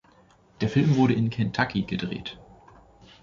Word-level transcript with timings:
Der 0.61 0.69
Film 0.69 0.95
wurde 0.95 1.13
in 1.13 1.29
Kentucky 1.29 1.83
gedreht. 1.83 2.39